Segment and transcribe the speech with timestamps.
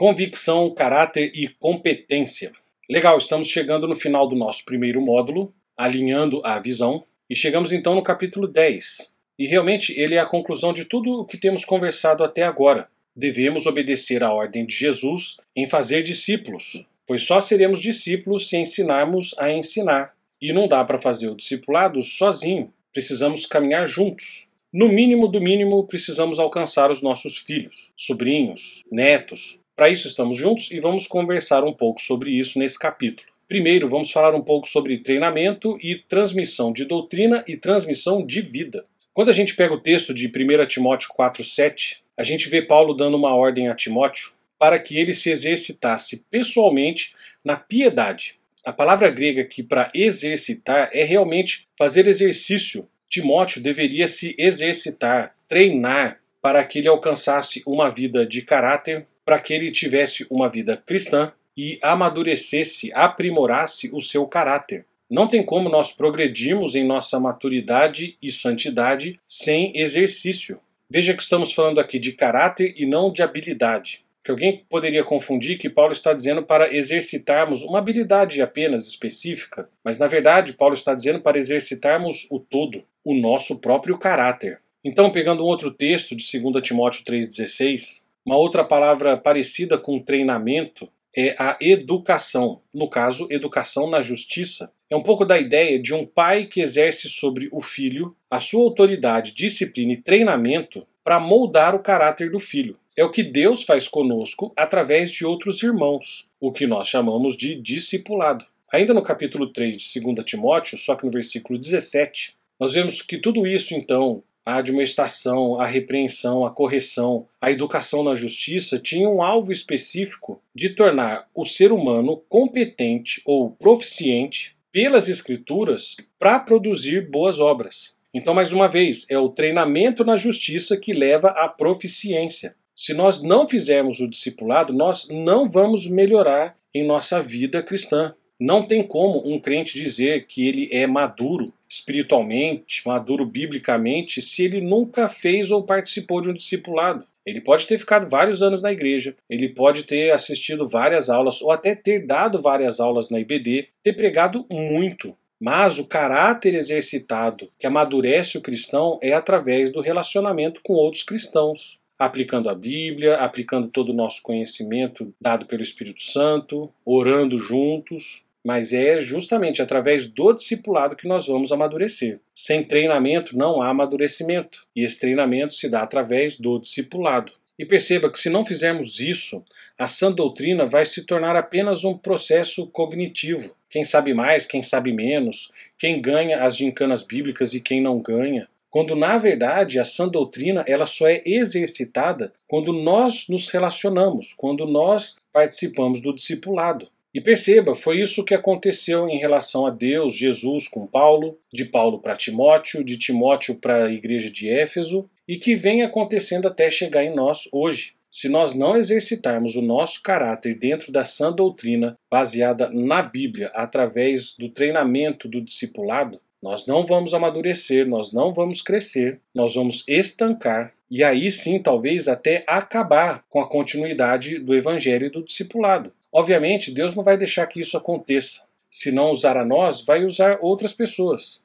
[0.00, 2.52] Convicção, caráter e competência.
[2.88, 7.94] Legal, estamos chegando no final do nosso primeiro módulo, alinhando a visão, e chegamos então
[7.94, 9.12] no capítulo 10.
[9.38, 12.88] E realmente ele é a conclusão de tudo o que temos conversado até agora.
[13.14, 19.34] Devemos obedecer à ordem de Jesus em fazer discípulos, pois só seremos discípulos se ensinarmos
[19.38, 20.14] a ensinar.
[20.40, 24.48] E não dá para fazer o discipulado sozinho, precisamos caminhar juntos.
[24.72, 29.59] No mínimo do mínimo, precisamos alcançar os nossos filhos, sobrinhos, netos.
[29.80, 33.26] Para isso estamos juntos e vamos conversar um pouco sobre isso nesse capítulo.
[33.48, 38.84] Primeiro, vamos falar um pouco sobre treinamento e transmissão de doutrina e transmissão de vida.
[39.14, 43.16] Quando a gente pega o texto de 1 Timóteo 4,7, a gente vê Paulo dando
[43.16, 48.38] uma ordem a Timóteo para que ele se exercitasse pessoalmente na piedade.
[48.66, 56.20] A palavra grega aqui para exercitar é realmente fazer exercício, Timóteo deveria se exercitar, treinar,
[56.42, 61.30] para que ele alcançasse uma vida de caráter, para que ele tivesse uma vida cristã
[61.56, 64.84] e amadurecesse, aprimorasse o seu caráter.
[65.08, 70.58] Não tem como nós progredirmos em nossa maturidade e santidade sem exercício.
[70.90, 75.58] Veja que estamos falando aqui de caráter e não de habilidade que alguém poderia confundir
[75.58, 80.92] que Paulo está dizendo para exercitarmos uma habilidade apenas específica, mas na verdade Paulo está
[80.92, 84.60] dizendo para exercitarmos o todo, o nosso próprio caráter.
[84.84, 90.88] Então, pegando um outro texto de 2 Timóteo 3,16, uma outra palavra parecida com treinamento
[91.16, 94.70] é a educação, no caso, educação na justiça.
[94.88, 98.62] É um pouco da ideia de um pai que exerce sobre o filho a sua
[98.62, 102.78] autoridade, disciplina e treinamento para moldar o caráter do filho.
[102.96, 107.54] É o que Deus faz conosco através de outros irmãos, o que nós chamamos de
[107.56, 108.44] discipulado.
[108.72, 113.18] Ainda no capítulo 3 de 2 Timóteo, só que no versículo 17, nós vemos que
[113.18, 119.22] tudo isso, então, a admoestação, a repreensão, a correção, a educação na justiça, tinha um
[119.22, 127.40] alvo específico de tornar o ser humano competente ou proficiente pelas Escrituras para produzir boas
[127.40, 127.96] obras.
[128.12, 132.56] Então, mais uma vez, é o treinamento na justiça que leva à proficiência.
[132.74, 138.14] Se nós não fizermos o discipulado, nós não vamos melhorar em nossa vida cristã.
[138.38, 144.60] Não tem como um crente dizer que ele é maduro espiritualmente, maduro biblicamente, se ele
[144.60, 147.06] nunca fez ou participou de um discipulado.
[147.24, 151.52] Ele pode ter ficado vários anos na igreja, ele pode ter assistido várias aulas ou
[151.52, 155.16] até ter dado várias aulas na IBD, ter pregado muito.
[155.40, 161.80] Mas o caráter exercitado que amadurece o cristão é através do relacionamento com outros cristãos
[162.00, 168.72] aplicando a Bíblia, aplicando todo o nosso conhecimento dado pelo Espírito Santo, orando juntos, mas
[168.72, 172.20] é justamente através do discipulado que nós vamos amadurecer.
[172.34, 177.32] Sem treinamento não há amadurecimento, e esse treinamento se dá através do discipulado.
[177.58, 179.44] E perceba que se não fizermos isso,
[179.78, 183.54] a sã doutrina vai se tornar apenas um processo cognitivo.
[183.68, 188.48] Quem sabe mais, quem sabe menos, quem ganha as gincanas bíblicas e quem não ganha
[188.70, 194.64] quando na verdade a sã doutrina ela só é exercitada quando nós nos relacionamos, quando
[194.66, 196.88] nós participamos do discipulado.
[197.12, 201.98] E perceba, foi isso que aconteceu em relação a Deus, Jesus com Paulo, de Paulo
[201.98, 207.04] para Timóteo, de Timóteo para a igreja de Éfeso, e que vem acontecendo até chegar
[207.04, 207.94] em nós hoje.
[208.12, 214.36] Se nós não exercitarmos o nosso caráter dentro da sã doutrina, baseada na Bíblia, através
[214.36, 220.72] do treinamento do discipulado, nós não vamos amadurecer, nós não vamos crescer, nós vamos estancar
[220.90, 225.92] e aí sim talvez até acabar com a continuidade do evangelho e do discipulado.
[226.12, 228.42] Obviamente, Deus não vai deixar que isso aconteça.
[228.68, 231.40] Se não usar a nós, vai usar outras pessoas.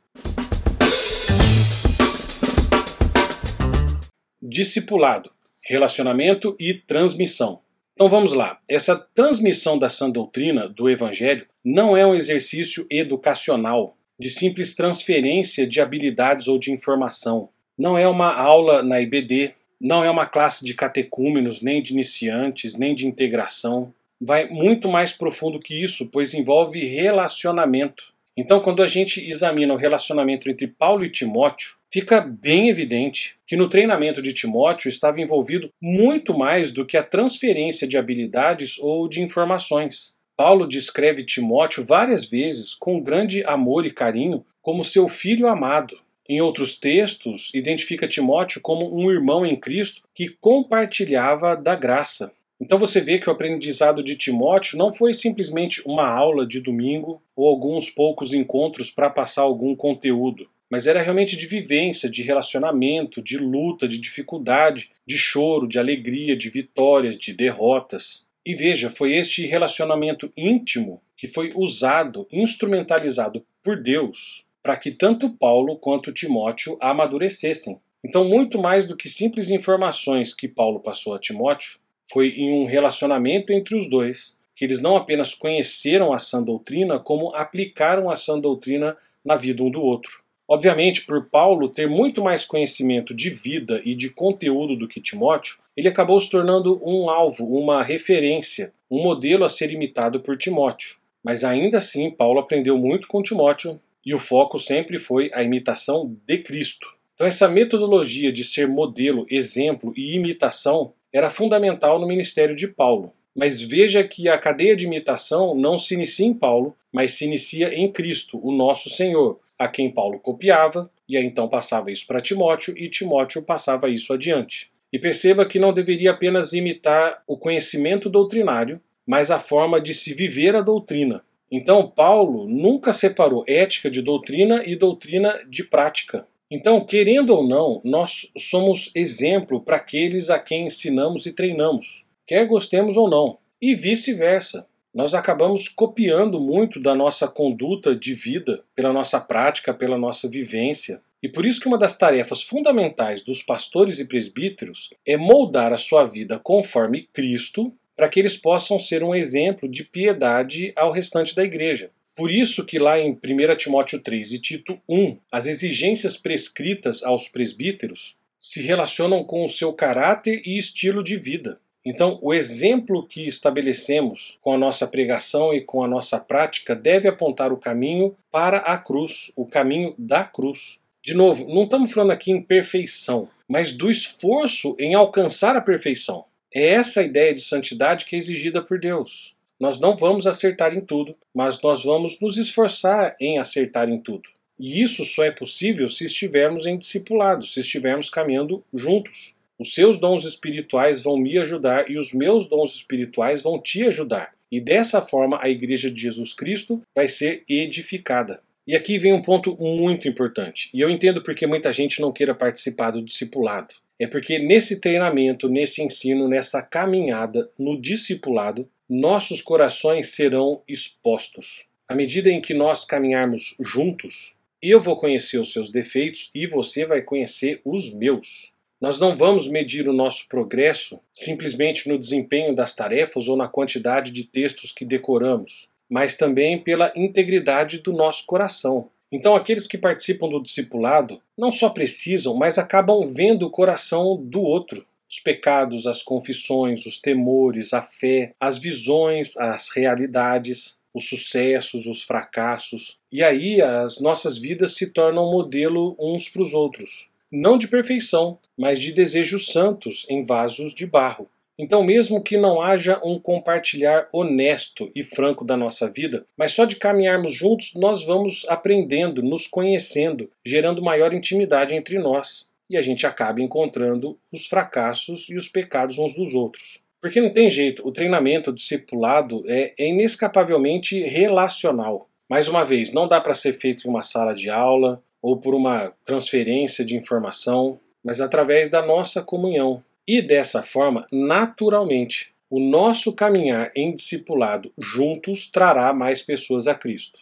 [4.42, 5.32] Discipulado,
[5.62, 7.62] relacionamento e transmissão.
[7.94, 8.60] Então vamos lá.
[8.68, 15.68] Essa transmissão da sã doutrina do evangelho não é um exercício educacional, de simples transferência
[15.68, 17.50] de habilidades ou de informação.
[17.78, 22.76] Não é uma aula na IBD, não é uma classe de catecúmenos, nem de iniciantes,
[22.76, 23.94] nem de integração.
[24.26, 28.12] Vai muito mais profundo que isso, pois envolve relacionamento.
[28.36, 33.56] Então, quando a gente examina o relacionamento entre Paulo e Timóteo, fica bem evidente que
[33.56, 39.08] no treinamento de Timóteo estava envolvido muito mais do que a transferência de habilidades ou
[39.08, 40.16] de informações.
[40.36, 46.00] Paulo descreve Timóteo várias vezes com grande amor e carinho como seu filho amado.
[46.28, 52.34] Em outros textos, identifica Timóteo como um irmão em Cristo que compartilhava da graça.
[52.60, 57.22] Então você vê que o aprendizado de Timóteo não foi simplesmente uma aula de domingo
[57.36, 63.22] ou alguns poucos encontros para passar algum conteúdo, mas era realmente de vivência, de relacionamento,
[63.22, 68.26] de luta, de dificuldade, de choro, de alegria, de vitórias, de derrotas.
[68.46, 75.30] E veja, foi este relacionamento íntimo que foi usado, instrumentalizado por Deus, para que tanto
[75.30, 77.80] Paulo quanto Timóteo amadurecessem.
[78.04, 81.80] Então, muito mais do que simples informações que Paulo passou a Timóteo,
[82.12, 86.98] foi em um relacionamento entre os dois que eles não apenas conheceram a sã doutrina,
[86.98, 90.24] como aplicaram a sã doutrina na vida um do outro.
[90.48, 95.58] Obviamente, por Paulo ter muito mais conhecimento de vida e de conteúdo do que Timóteo,
[95.76, 100.98] ele acabou se tornando um alvo, uma referência, um modelo a ser imitado por Timóteo.
[101.24, 106.16] Mas ainda assim, Paulo aprendeu muito com Timóteo e o foco sempre foi a imitação
[106.26, 106.88] de Cristo.
[107.16, 113.14] Então, essa metodologia de ser modelo, exemplo e imitação era fundamental no ministério de Paulo.
[113.34, 117.74] Mas veja que a cadeia de imitação não se inicia em Paulo, mas se inicia
[117.74, 122.20] em Cristo, o nosso Senhor, a quem Paulo copiava, e aí então passava isso para
[122.20, 124.70] Timóteo, e Timóteo passava isso adiante.
[124.92, 130.14] E perceba que não deveria apenas imitar o conhecimento doutrinário, mas a forma de se
[130.14, 131.24] viver a doutrina.
[131.50, 136.28] Então, Paulo nunca separou ética de doutrina e doutrina de prática.
[136.50, 142.46] Então, querendo ou não, nós somos exemplo para aqueles a quem ensinamos e treinamos, quer
[142.46, 148.94] gostemos ou não, e vice-versa nós acabamos copiando muito da nossa conduta de vida, pela
[148.94, 151.02] nossa prática, pela nossa vivência.
[151.22, 155.78] E por isso que uma das tarefas fundamentais dos pastores e presbíteros é moldar a
[155.78, 161.36] sua vida conforme Cristo, para que eles possam ser um exemplo de piedade ao restante
[161.36, 161.92] da igreja.
[162.16, 167.28] Por isso que lá em 1 Timóteo 3 e Tito 1, as exigências prescritas aos
[167.28, 171.60] presbíteros se relacionam com o seu caráter e estilo de vida.
[171.86, 177.08] Então, o exemplo que estabelecemos com a nossa pregação e com a nossa prática deve
[177.08, 180.80] apontar o caminho para a cruz, o caminho da cruz.
[181.04, 186.26] De novo, não estamos falando aqui em perfeição, mas do esforço em alcançar a perfeição.
[186.52, 189.35] É essa ideia de santidade que é exigida por Deus.
[189.60, 194.30] Nós não vamos acertar em tudo, mas nós vamos nos esforçar em acertar em tudo.
[194.60, 199.36] E isso só é possível se estivermos em discipulado, se estivermos caminhando juntos.
[199.58, 204.34] Os seus dons espirituais vão me ajudar e os meus dons espirituais vão te ajudar.
[204.52, 208.42] E dessa forma a Igreja de Jesus Cristo vai ser edificada.
[208.68, 210.70] E aqui vem um ponto muito importante.
[210.74, 213.76] E eu entendo porque muita gente não queira participar do discipulado.
[214.00, 221.66] É porque nesse treinamento, nesse ensino, nessa caminhada no discipulado, nossos corações serão expostos.
[221.88, 226.86] À medida em que nós caminharmos juntos, eu vou conhecer os seus defeitos e você
[226.86, 228.52] vai conhecer os meus.
[228.82, 234.12] Nós não vamos medir o nosso progresso simplesmente no desempenho das tarefas ou na quantidade
[234.12, 238.90] de textos que decoramos, mas também pela integridade do nosso coração.
[239.16, 244.42] Então, aqueles que participam do discipulado não só precisam, mas acabam vendo o coração do
[244.42, 244.86] outro.
[245.10, 252.04] Os pecados, as confissões, os temores, a fé, as visões, as realidades, os sucessos, os
[252.04, 252.98] fracassos.
[253.10, 258.40] E aí as nossas vidas se tornam modelo uns para os outros não de perfeição,
[258.58, 261.30] mas de desejos santos em vasos de barro.
[261.58, 266.66] Então, mesmo que não haja um compartilhar honesto e franco da nossa vida, mas só
[266.66, 272.50] de caminharmos juntos, nós vamos aprendendo, nos conhecendo, gerando maior intimidade entre nós.
[272.70, 276.80] E a gente acaba encontrando os fracassos e os pecados uns dos outros.
[277.00, 282.10] Porque não tem jeito, o treinamento o discipulado é, é inescapavelmente relacional.
[282.28, 285.56] Mais uma vez, não dá para ser feito em uma sala de aula, ou por
[285.56, 289.84] uma transferência de informação, mas através da nossa comunhão.
[290.08, 297.22] E dessa forma, naturalmente, o nosso caminhar em discipulado juntos trará mais pessoas a Cristo.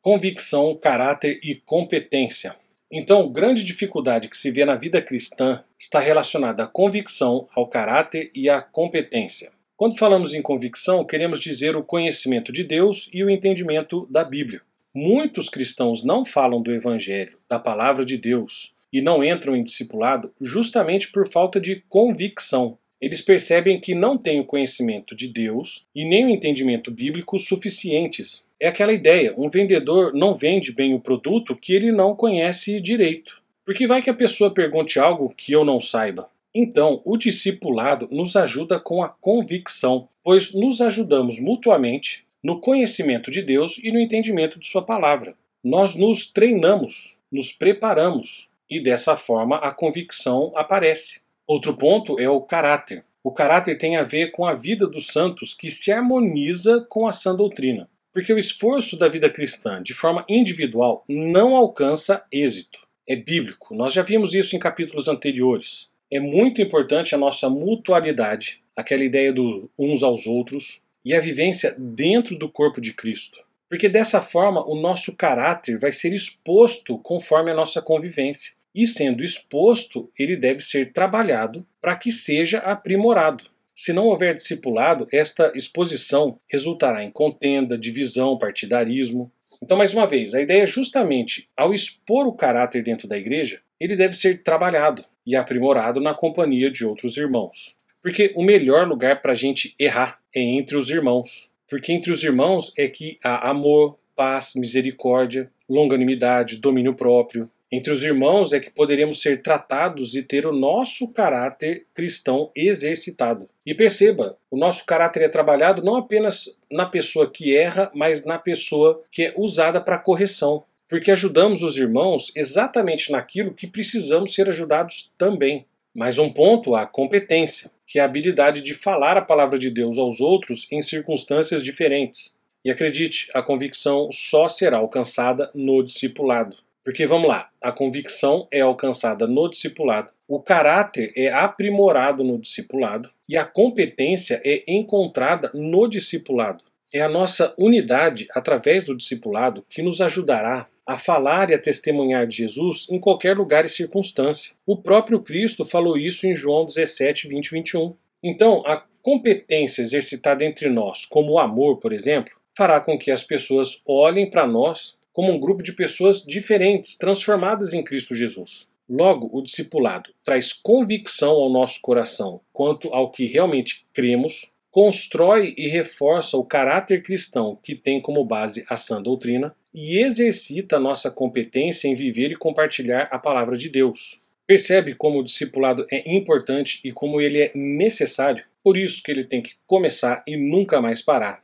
[0.00, 2.56] Convicção, caráter e competência.
[2.90, 8.30] Então, grande dificuldade que se vê na vida cristã está relacionada à convicção, ao caráter
[8.34, 9.52] e à competência.
[9.76, 14.62] Quando falamos em convicção, queremos dizer o conhecimento de Deus e o entendimento da Bíblia.
[14.94, 20.32] Muitos cristãos não falam do Evangelho, da palavra de Deus, e não entram em discipulado
[20.40, 22.76] justamente por falta de convicção.
[23.00, 28.48] Eles percebem que não têm o conhecimento de Deus e nem o entendimento bíblico suficientes.
[28.58, 33.40] É aquela ideia: um vendedor não vende bem o produto que ele não conhece direito.
[33.64, 36.28] Porque vai que a pessoa pergunte algo que eu não saiba.
[36.52, 43.42] Então, o discipulado nos ajuda com a convicção, pois nos ajudamos mutuamente no conhecimento de
[43.42, 45.34] Deus e no entendimento de Sua palavra.
[45.62, 51.22] Nós nos treinamos, nos preparamos e dessa forma a convicção aparece.
[51.46, 53.04] Outro ponto é o caráter.
[53.22, 57.12] O caráter tem a ver com a vida dos santos que se harmoniza com a
[57.12, 57.88] sã doutrina.
[58.12, 62.78] Porque o esforço da vida cristã de forma individual não alcança êxito.
[63.06, 63.74] É bíblico.
[63.74, 65.90] Nós já vimos isso em capítulos anteriores.
[66.12, 71.74] é muito importante a nossa mutualidade, aquela ideia do uns aos outros, e a vivência
[71.78, 73.42] dentro do corpo de Cristo.
[73.68, 78.52] Porque dessa forma o nosso caráter vai ser exposto conforme a nossa convivência.
[78.74, 83.44] E sendo exposto, ele deve ser trabalhado para que seja aprimorado.
[83.74, 89.32] Se não houver discipulado, esta exposição resultará em contenda, divisão, partidarismo.
[89.62, 93.60] Então, mais uma vez, a ideia é justamente, ao expor o caráter dentro da igreja,
[93.78, 97.76] ele deve ser trabalhado e aprimorado na companhia de outros irmãos.
[98.02, 101.50] Porque o melhor lugar para a gente errar é entre os irmãos.
[101.68, 107.50] Porque entre os irmãos é que há amor, paz, misericórdia, longanimidade, domínio próprio.
[107.70, 113.48] Entre os irmãos é que poderemos ser tratados e ter o nosso caráter cristão exercitado.
[113.64, 118.38] E perceba, o nosso caráter é trabalhado não apenas na pessoa que erra, mas na
[118.38, 120.64] pessoa que é usada para correção.
[120.88, 125.64] Porque ajudamos os irmãos exatamente naquilo que precisamos ser ajudados também.
[125.94, 129.98] Mais um ponto, a competência que é a habilidade de falar a palavra de Deus
[129.98, 132.38] aos outros em circunstâncias diferentes.
[132.64, 136.56] E acredite, a convicção só será alcançada no discipulado.
[136.84, 143.10] Porque vamos lá, a convicção é alcançada no discipulado, o caráter é aprimorado no discipulado
[143.28, 146.62] e a competência é encontrada no discipulado.
[146.92, 152.26] É a nossa unidade através do discipulado que nos ajudará a falar e a testemunhar
[152.26, 154.52] de Jesus em qualquer lugar e circunstância.
[154.66, 157.94] O próprio Cristo falou isso em João 17, 20 e 21.
[158.24, 163.22] Então, a competência exercitada entre nós, como o amor, por exemplo, fará com que as
[163.22, 168.68] pessoas olhem para nós como um grupo de pessoas diferentes, transformadas em Cristo Jesus.
[168.88, 175.68] Logo, o discipulado traz convicção ao nosso coração quanto ao que realmente cremos, constrói e
[175.68, 181.88] reforça o caráter cristão que tem como base a sã doutrina e exercita nossa competência
[181.88, 184.22] em viver e compartilhar a palavra de Deus.
[184.46, 188.44] Percebe como o discipulado é importante e como ele é necessário?
[188.62, 191.42] Por isso que ele tem que começar e nunca mais parar.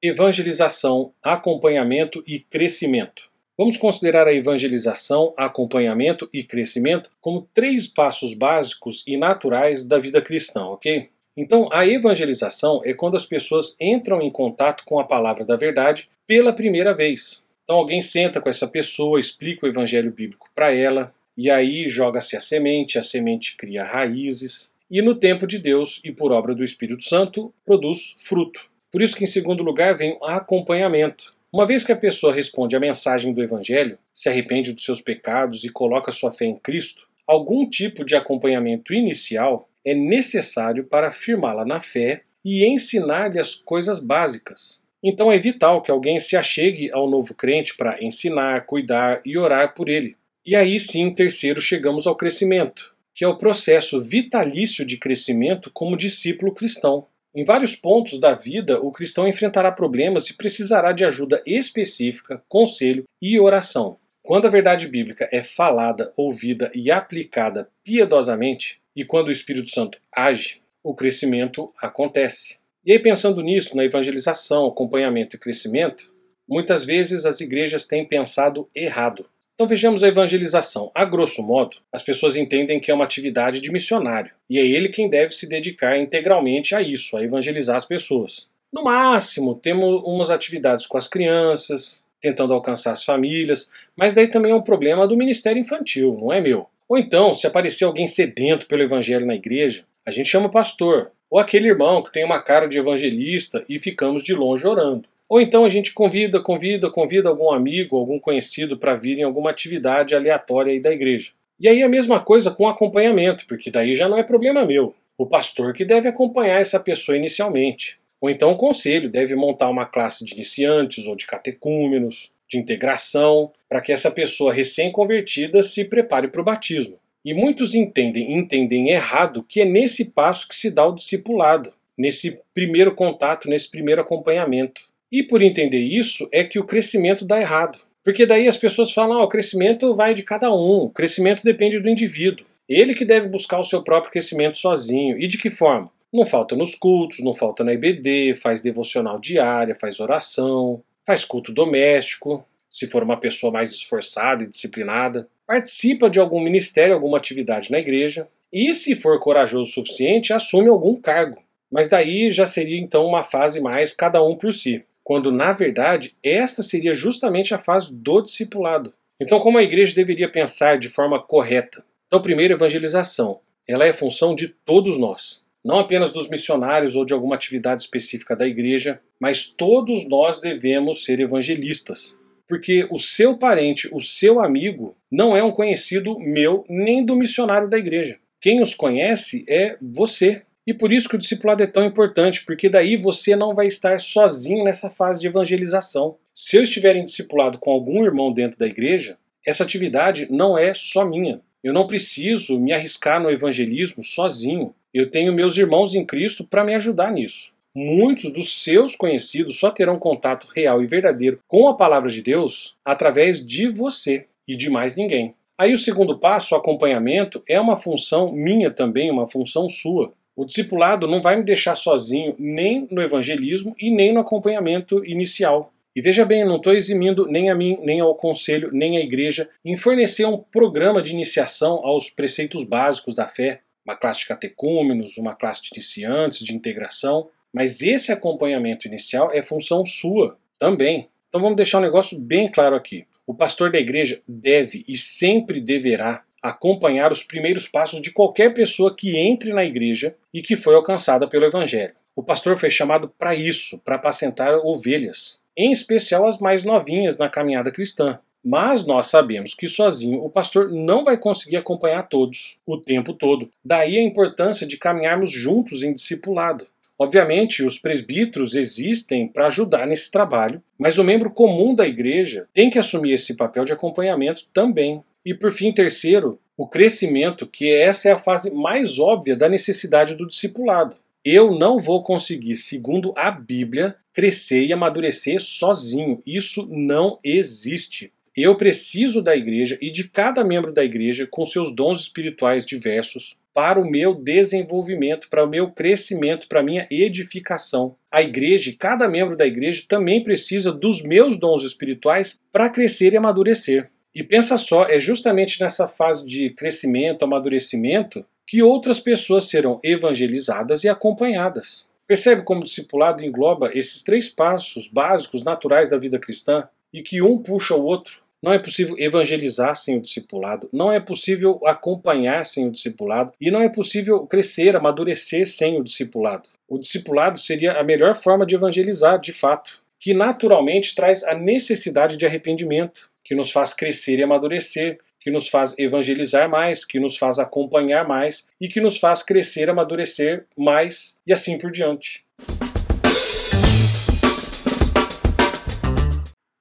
[0.00, 3.28] Evangelização, acompanhamento e crescimento.
[3.58, 10.22] Vamos considerar a evangelização, acompanhamento e crescimento como três passos básicos e naturais da vida
[10.22, 11.08] cristã, ok?
[11.36, 16.08] Então, a evangelização é quando as pessoas entram em contato com a palavra da verdade
[16.24, 17.48] pela primeira vez.
[17.64, 22.36] Então, alguém senta com essa pessoa, explica o evangelho bíblico para ela, e aí joga-se
[22.36, 26.62] a semente, a semente cria raízes, e no tempo de Deus e por obra do
[26.62, 28.70] Espírito Santo produz fruto.
[28.92, 31.36] Por isso que, em segundo lugar, vem o acompanhamento.
[31.50, 35.64] Uma vez que a pessoa responde à mensagem do Evangelho, se arrepende dos seus pecados
[35.64, 41.64] e coloca sua fé em Cristo, algum tipo de acompanhamento inicial é necessário para firmá-la
[41.64, 44.82] na fé e ensinar-lhe as coisas básicas.
[45.02, 49.74] Então é vital que alguém se achegue ao novo crente para ensinar, cuidar e orar
[49.74, 50.16] por ele.
[50.44, 55.96] E aí sim, terceiro, chegamos ao crescimento, que é o processo vitalício de crescimento como
[55.96, 57.06] discípulo cristão.
[57.34, 63.04] Em vários pontos da vida, o cristão enfrentará problemas e precisará de ajuda específica, conselho
[63.20, 63.98] e oração.
[64.22, 69.98] Quando a verdade bíblica é falada, ouvida e aplicada piedosamente, e quando o Espírito Santo
[70.14, 72.58] age, o crescimento acontece.
[72.84, 76.12] E aí, pensando nisso, na evangelização, acompanhamento e crescimento,
[76.48, 79.26] muitas vezes as igrejas têm pensado errado.
[79.58, 80.92] Então vejamos a evangelização.
[80.94, 84.88] A grosso modo, as pessoas entendem que é uma atividade de missionário, e é ele
[84.88, 88.48] quem deve se dedicar integralmente a isso, a evangelizar as pessoas.
[88.72, 94.52] No máximo, temos umas atividades com as crianças, tentando alcançar as famílias, mas daí também
[94.52, 96.68] é um problema do ministério infantil, não é meu.
[96.88, 101.10] Ou então, se aparecer alguém sedento pelo evangelho na igreja, a gente chama o pastor.
[101.28, 105.08] Ou aquele irmão que tem uma cara de evangelista e ficamos de longe orando.
[105.28, 109.50] Ou então a gente convida, convida, convida algum amigo, algum conhecido para vir em alguma
[109.50, 111.32] atividade aleatória aí da igreja.
[111.60, 114.94] E aí a mesma coisa com acompanhamento, porque daí já não é problema meu.
[115.18, 117.98] O pastor que deve acompanhar essa pessoa inicialmente.
[118.20, 123.52] Ou então o conselho deve montar uma classe de iniciantes ou de catecúmenos, de integração,
[123.68, 126.98] para que essa pessoa recém-convertida se prepare para o batismo.
[127.24, 132.40] E muitos entendem, entendem errado que é nesse passo que se dá o discipulado, nesse
[132.54, 134.87] primeiro contato, nesse primeiro acompanhamento.
[135.10, 137.78] E por entender isso é que o crescimento dá errado.
[138.04, 141.78] Porque daí as pessoas falam, ah, o crescimento vai de cada um, o crescimento depende
[141.78, 142.46] do indivíduo.
[142.68, 145.18] Ele que deve buscar o seu próprio crescimento sozinho.
[145.18, 145.90] E de que forma?
[146.12, 151.52] Não falta nos cultos, não falta na IBD, faz devocional diária, faz oração, faz culto
[151.52, 157.70] doméstico, se for uma pessoa mais esforçada e disciplinada, participa de algum ministério, alguma atividade
[157.70, 161.42] na igreja, e se for corajoso o suficiente, assume algum cargo.
[161.70, 166.14] Mas daí já seria então uma fase mais cada um por si, quando na verdade
[166.22, 168.92] esta seria justamente a fase do discipulado.
[169.18, 171.82] Então, como a igreja deveria pensar de forma correta?
[172.06, 173.40] Então, primeiro, evangelização.
[173.66, 175.46] Ela é função de todos nós.
[175.64, 181.02] Não apenas dos missionários ou de alguma atividade específica da igreja, mas todos nós devemos
[181.04, 182.14] ser evangelistas.
[182.46, 187.70] Porque o seu parente, o seu amigo, não é um conhecido meu nem do missionário
[187.70, 188.18] da igreja.
[188.42, 190.42] Quem os conhece é você.
[190.68, 193.98] E por isso que o discipulado é tão importante, porque daí você não vai estar
[193.98, 196.16] sozinho nessa fase de evangelização.
[196.34, 200.74] Se eu estiver em discipulado com algum irmão dentro da igreja, essa atividade não é
[200.74, 201.40] só minha.
[201.64, 204.74] Eu não preciso me arriscar no evangelismo sozinho.
[204.92, 207.50] Eu tenho meus irmãos em Cristo para me ajudar nisso.
[207.74, 212.76] Muitos dos seus conhecidos só terão contato real e verdadeiro com a palavra de Deus
[212.84, 215.34] através de você e de mais ninguém.
[215.56, 220.12] Aí o segundo passo, o acompanhamento, é uma função minha também, uma função sua.
[220.38, 225.72] O discipulado não vai me deixar sozinho nem no evangelismo e nem no acompanhamento inicial.
[225.96, 229.50] E veja bem, não estou eximindo nem a mim, nem ao conselho, nem à igreja
[229.64, 235.18] em fornecer um programa de iniciação aos preceitos básicos da fé, uma classe de catecúmenos,
[235.18, 241.08] uma classe de iniciantes, de integração, mas esse acompanhamento inicial é função sua também.
[241.28, 243.04] Então vamos deixar um negócio bem claro aqui.
[243.26, 248.94] O pastor da igreja deve e sempre deverá acompanhar os primeiros passos de qualquer pessoa
[248.94, 251.94] que entre na igreja e que foi alcançada pelo evangelho.
[252.14, 257.28] O pastor foi chamado para isso, para apacentar ovelhas em especial as mais novinhas na
[257.28, 258.20] caminhada cristã.
[258.44, 263.50] Mas nós sabemos que sozinho o pastor não vai conseguir acompanhar todos o tempo todo.
[263.64, 266.68] Daí a importância de caminharmos juntos em discipulado.
[266.96, 272.70] Obviamente, os presbíteros existem para ajudar nesse trabalho, mas o membro comum da igreja tem
[272.70, 275.02] que assumir esse papel de acompanhamento também.
[275.28, 280.14] E por fim, terceiro, o crescimento, que essa é a fase mais óbvia da necessidade
[280.14, 280.96] do discipulado.
[281.22, 286.22] Eu não vou conseguir, segundo a Bíblia, crescer e amadurecer sozinho.
[286.26, 288.10] Isso não existe.
[288.34, 293.36] Eu preciso da igreja e de cada membro da igreja com seus dons espirituais diversos
[293.52, 297.96] para o meu desenvolvimento, para o meu crescimento, para a minha edificação.
[298.10, 303.18] A igreja, cada membro da igreja também precisa dos meus dons espirituais para crescer e
[303.18, 303.90] amadurecer.
[304.18, 310.82] E pensa só, é justamente nessa fase de crescimento, amadurecimento, que outras pessoas serão evangelizadas
[310.82, 311.88] e acompanhadas.
[312.04, 317.22] Percebe como o discipulado engloba esses três passos básicos naturais da vida cristã e que
[317.22, 318.20] um puxa o outro?
[318.42, 323.52] Não é possível evangelizar sem o discipulado, não é possível acompanhar sem o discipulado e
[323.52, 326.48] não é possível crescer, amadurecer sem o discipulado.
[326.66, 332.16] O discipulado seria a melhor forma de evangelizar, de fato, que naturalmente traz a necessidade
[332.16, 337.18] de arrependimento, que nos faz crescer e amadurecer, que nos faz evangelizar mais, que nos
[337.18, 342.24] faz acompanhar mais e que nos faz crescer, amadurecer mais e assim por diante.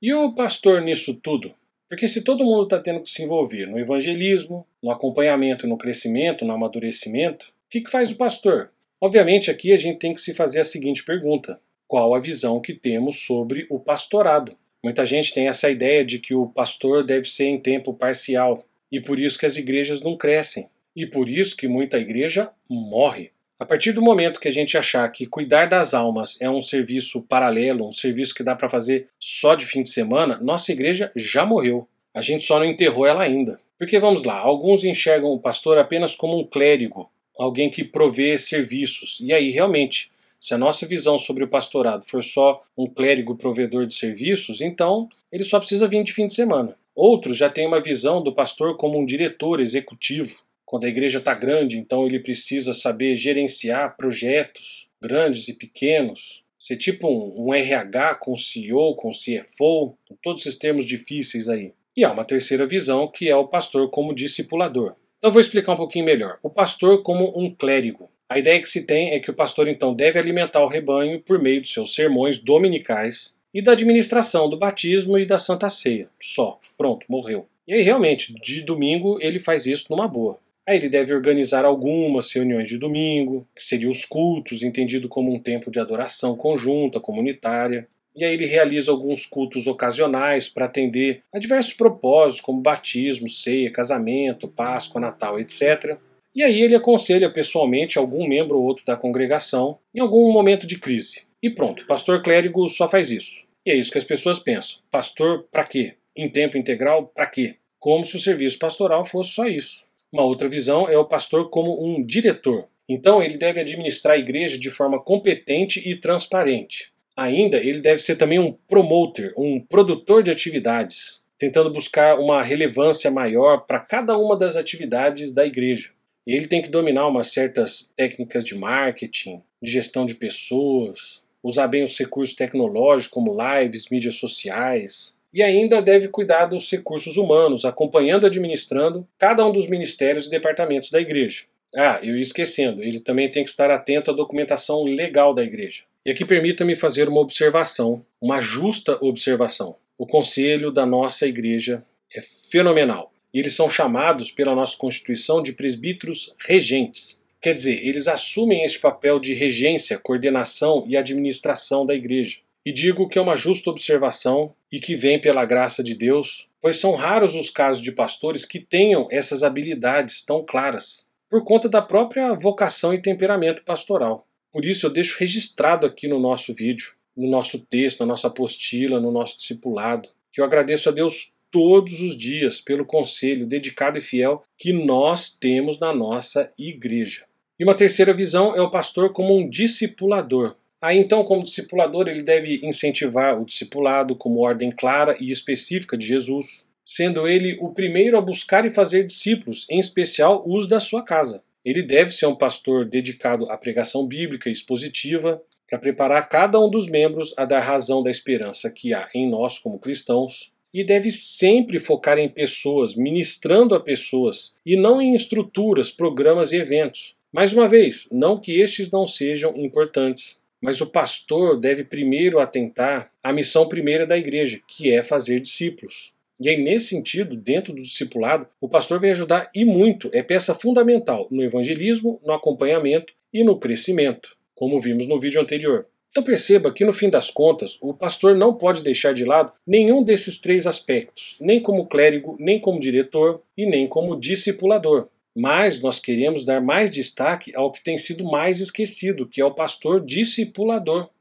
[0.01, 1.53] E o pastor nisso tudo?
[1.87, 6.43] Porque se todo mundo está tendo que se envolver no evangelismo, no acompanhamento, no crescimento,
[6.43, 8.71] no amadurecimento, o que, que faz o pastor?
[8.99, 12.73] Obviamente aqui a gente tem que se fazer a seguinte pergunta: qual a visão que
[12.73, 14.57] temos sobre o pastorado?
[14.83, 19.01] Muita gente tem essa ideia de que o pastor deve ser em tempo parcial e
[19.01, 23.31] por isso que as igrejas não crescem e por isso que muita igreja morre.
[23.59, 27.23] A partir do momento que a gente achar que cuidar das almas é um serviço
[27.23, 31.43] paralelo, um serviço que dá para fazer só de fim de semana, nossa igreja já
[31.43, 31.87] morreu.
[32.13, 33.59] A gente só não enterrou ela ainda.
[33.77, 39.19] Porque vamos lá, alguns enxergam o pastor apenas como um clérigo, alguém que provê serviços.
[39.21, 43.85] E aí, realmente, se a nossa visão sobre o pastorado for só um clérigo provedor
[43.85, 46.75] de serviços, então ele só precisa vir de fim de semana.
[46.95, 50.37] Outros já têm uma visão do pastor como um diretor executivo.
[50.65, 56.43] Quando a igreja está grande, então ele precisa saber gerenciar projetos grandes e pequenos.
[56.59, 61.71] Ser tipo um, um RH com CEO, com CFO, todos esses termos difíceis aí.
[61.95, 64.95] E há uma terceira visão que é o pastor como discipulador.
[65.19, 66.37] Então vou explicar um pouquinho melhor.
[66.43, 68.09] O pastor como um clérigo.
[68.29, 71.39] A ideia que se tem é que o pastor então deve alimentar o rebanho por
[71.39, 76.09] meio dos seus sermões dominicais e da administração do batismo e da Santa Ceia.
[76.19, 76.59] Só.
[76.77, 77.47] Pronto, morreu.
[77.65, 80.39] E aí realmente, de domingo ele faz isso numa boa.
[80.67, 85.39] Aí ele deve organizar algumas reuniões de domingo, que seriam os cultos, entendido como um
[85.39, 87.87] tempo de adoração conjunta, comunitária.
[88.13, 93.71] E aí ele realiza alguns cultos ocasionais para atender a diversos propósitos, como batismo, ceia,
[93.71, 95.97] casamento, Páscoa, Natal, etc.
[96.37, 100.77] E aí ele aconselha pessoalmente algum membro ou outro da congregação em algum momento de
[100.77, 101.23] crise.
[101.41, 103.43] E pronto, pastor clérigo só faz isso.
[103.65, 104.77] E é isso que as pessoas pensam.
[104.91, 105.95] Pastor para quê?
[106.15, 107.55] Em tempo integral para quê?
[107.79, 109.83] Como se o serviço pastoral fosse só isso.
[110.13, 112.67] Uma outra visão é o pastor como um diretor.
[112.87, 116.91] Então ele deve administrar a igreja de forma competente e transparente.
[117.15, 121.25] Ainda ele deve ser também um promoter, um produtor de atividades.
[121.39, 125.96] tentando buscar uma relevância maior para cada uma das atividades da igreja.
[126.27, 131.67] E ele tem que dominar umas certas técnicas de marketing, de gestão de pessoas, usar
[131.67, 137.63] bem os recursos tecnológicos como lives, mídias sociais, e ainda deve cuidar dos recursos humanos,
[137.63, 141.43] acompanhando e administrando cada um dos ministérios e departamentos da igreja.
[141.73, 145.83] Ah, eu ia esquecendo, ele também tem que estar atento à documentação legal da igreja.
[146.05, 149.77] E aqui permita-me fazer uma observação, uma justa observação.
[149.97, 153.13] O conselho da nossa igreja é fenomenal.
[153.33, 157.21] E eles são chamados pela nossa Constituição de presbíteros regentes.
[157.41, 162.39] Quer dizer, eles assumem esse papel de regência, coordenação e administração da igreja.
[162.65, 166.77] E digo que é uma justa observação e que vem pela graça de Deus, pois
[166.77, 171.81] são raros os casos de pastores que tenham essas habilidades tão claras, por conta da
[171.81, 174.27] própria vocação e temperamento pastoral.
[174.51, 178.99] Por isso eu deixo registrado aqui no nosso vídeo, no nosso texto, na nossa apostila,
[178.99, 184.01] no nosso discipulado, que eu agradeço a Deus todos os dias pelo conselho dedicado e
[184.01, 187.25] fiel que nós temos na nossa igreja.
[187.59, 192.21] E uma terceira visão é o pastor como um discipulador, Aí então, como discipulador, ele
[192.21, 198.17] deve incentivar o discipulado como ordem clara e específica de Jesus, sendo ele o primeiro
[198.17, 201.43] a buscar e fazer discípulos, em especial os da sua casa.
[201.65, 206.69] Ele deve ser um pastor dedicado à pregação bíblica e expositiva, para preparar cada um
[206.69, 211.11] dos membros a dar razão da esperança que há em nós como cristãos, e deve
[211.11, 217.15] sempre focar em pessoas, ministrando a pessoas, e não em estruturas, programas e eventos.
[217.31, 223.11] Mais uma vez, não que estes não sejam importantes, mas o pastor deve primeiro atentar
[223.23, 226.13] à missão primeira da igreja, que é fazer discípulos.
[226.39, 230.53] E aí, nesse sentido, dentro do discipulado, o pastor vai ajudar e muito, é peça
[230.53, 235.87] fundamental no evangelismo, no acompanhamento e no crescimento, como vimos no vídeo anterior.
[236.17, 240.03] Então perceba que no fim das contas, o pastor não pode deixar de lado nenhum
[240.03, 245.99] desses três aspectos, nem como clérigo, nem como diretor e nem como discipulador mas nós
[245.99, 251.11] queremos dar mais destaque ao que tem sido mais esquecido, que é o pastor discipulador.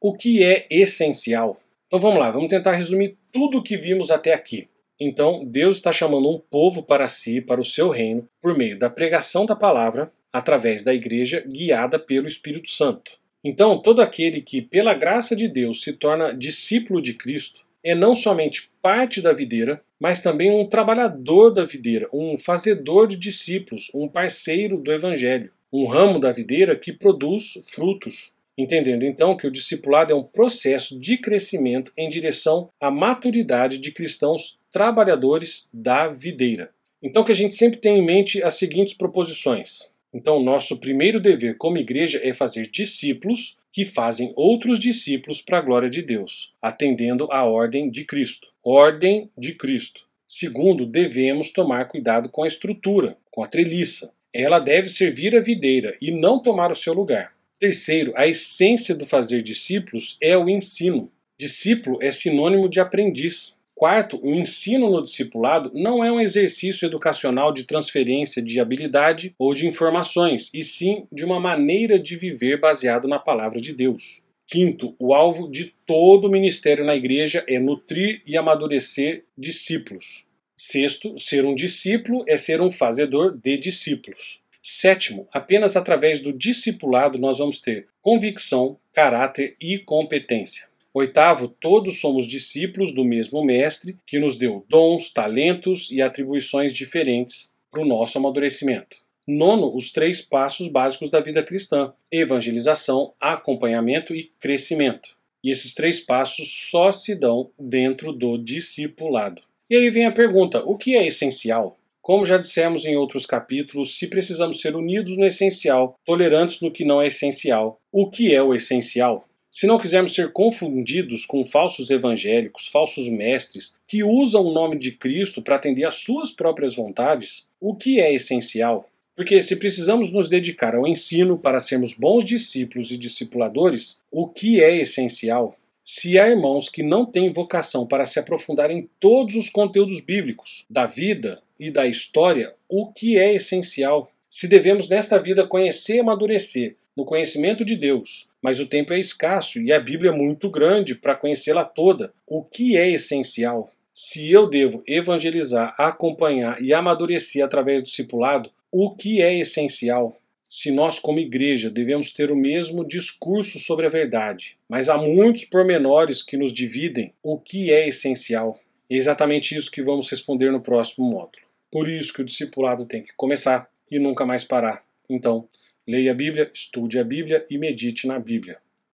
[0.00, 1.60] O que é essencial?
[1.86, 4.68] Então vamos lá, vamos tentar resumir tudo o que vimos até aqui.
[4.98, 8.88] Então, Deus está chamando um povo para si, para o seu reino, por meio da
[8.88, 13.12] pregação da palavra, através da igreja guiada pelo Espírito Santo.
[13.44, 18.16] Então, todo aquele que, pela graça de Deus, se torna discípulo de Cristo, é não
[18.16, 24.08] somente parte da videira, mas também um trabalhador da videira, um fazedor de discípulos, um
[24.08, 28.32] parceiro do evangelho, um ramo da videira que produz frutos.
[28.58, 33.92] Entendendo então que o discipulado é um processo de crescimento em direção à maturidade de
[33.92, 36.70] cristãos trabalhadores da videira.
[37.02, 39.90] Então que a gente sempre tenha em mente as seguintes proposições.
[40.16, 45.60] Então, nosso primeiro dever como igreja é fazer discípulos que fazem outros discípulos para a
[45.60, 48.48] glória de Deus, atendendo à ordem de Cristo.
[48.64, 50.00] Ordem de Cristo.
[50.26, 54.10] Segundo, devemos tomar cuidado com a estrutura, com a treliça.
[54.32, 57.34] Ela deve servir a videira e não tomar o seu lugar.
[57.60, 61.12] Terceiro, a essência do fazer discípulos é o ensino.
[61.38, 63.54] Discípulo é sinônimo de aprendiz.
[63.76, 69.52] Quarto, o ensino no discipulado não é um exercício educacional de transferência de habilidade ou
[69.52, 74.22] de informações, e sim de uma maneira de viver baseado na palavra de Deus.
[74.48, 80.24] Quinto, o alvo de todo o ministério na igreja é nutrir e amadurecer discípulos.
[80.56, 84.40] Sexto, ser um discípulo é ser um fazedor de discípulos.
[84.62, 90.64] Sétimo, apenas através do discipulado nós vamos ter convicção, caráter e competência.
[90.98, 97.52] Oitavo, todos somos discípulos do mesmo Mestre, que nos deu dons, talentos e atribuições diferentes
[97.70, 98.96] para o nosso amadurecimento.
[99.28, 105.10] Nono, os três passos básicos da vida cristã: evangelização, acompanhamento e crescimento.
[105.44, 109.42] E esses três passos só se dão dentro do discipulado.
[109.68, 111.76] E aí vem a pergunta: o que é essencial?
[112.00, 116.86] Como já dissemos em outros capítulos, se precisamos ser unidos no essencial, tolerantes no que
[116.86, 119.28] não é essencial, o que é o essencial?
[119.58, 124.92] Se não quisermos ser confundidos com falsos evangélicos, falsos mestres, que usam o nome de
[124.92, 128.86] Cristo para atender às suas próprias vontades, o que é essencial?
[129.16, 134.62] Porque se precisamos nos dedicar ao ensino para sermos bons discípulos e discipuladores, o que
[134.62, 135.56] é essencial?
[135.82, 140.66] Se há irmãos que não têm vocação para se aprofundar em todos os conteúdos bíblicos
[140.68, 144.12] da vida e da história, o que é essencial?
[144.28, 149.00] Se devemos nesta vida conhecer e amadurecer no conhecimento de Deus, mas o tempo é
[149.00, 152.14] escasso e a Bíblia é muito grande para conhecê-la toda.
[152.24, 153.72] O que é essencial?
[153.92, 160.16] Se eu devo evangelizar, acompanhar e amadurecer através do discipulado, o que é essencial?
[160.48, 165.44] se nós, como igreja, devemos ter o mesmo discurso sobre a verdade, mas há muitos
[165.44, 168.60] pormenores que nos dividem o que é essencial.
[168.88, 171.42] É exatamente isso que vamos responder no próximo módulo.
[171.68, 174.84] Por isso que o discipulado tem que começar e nunca mais parar.
[175.10, 175.48] Então,
[175.86, 178.58] leia a Bíblia, estude a Bíblia e medite na Bíblia.